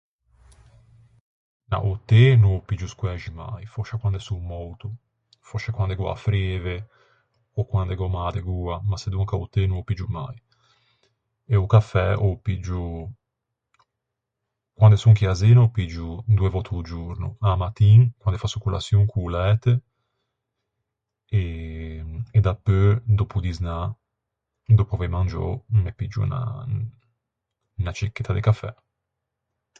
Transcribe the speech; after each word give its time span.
Na, 1.71 1.79
o 1.89 1.89
té 2.11 2.21
no 2.43 2.49
ô 2.57 2.61
piggio 2.69 2.87
squæxi 2.93 3.31
mai, 3.41 3.61
fòscia 3.73 3.99
quande 4.01 4.19
son 4.27 4.39
mouto. 4.51 4.87
Fòscia 5.49 5.75
quande 5.77 5.95
gh'ò 5.97 6.07
a 6.11 6.21
freve, 6.25 6.75
ò 7.59 7.61
quande 7.71 7.93
gh'ò 7.97 8.07
mâ 8.15 8.25
de 8.35 8.41
goa, 8.47 8.75
ma 8.89 8.97
sedonca 9.03 9.41
o 9.43 9.45
té 9.55 9.61
no 9.67 9.75
ô 9.81 9.87
piggio 9.89 10.07
mai. 10.17 10.35
E 11.53 11.55
o 11.63 11.65
cafè 11.75 12.07
ô 12.25 12.27
piggio, 12.45 12.81
quande 14.77 14.97
son 15.03 15.13
chì 15.17 15.25
à 15.33 15.35
Zena 15.41 15.61
ô 15.67 15.73
piggio 15.77 16.07
doe 16.37 16.53
vòtte 16.55 16.71
a-o 16.73 16.81
giorno. 16.91 17.27
A-a 17.47 17.57
mattin, 17.63 17.99
quande 18.21 18.41
fasso 18.43 18.61
colaçion, 18.63 19.03
co-o 19.11 19.29
læte, 19.35 19.71
e 22.35 22.39
dapeu 22.47 22.85
doppodisnâ 23.17 23.75
dòppo 24.77 24.93
avei 24.95 25.11
mangiou, 25.17 25.53
me 25.83 25.91
piggio 25.99 26.19
unna... 26.25 26.41
unna 27.77 27.91
cicchetta 27.97 28.33
de 28.35 28.41
cafè. 28.47 28.71